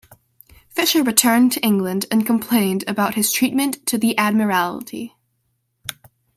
[0.69, 5.15] Fisher returned to England and complained about his treatment to the Admiralty.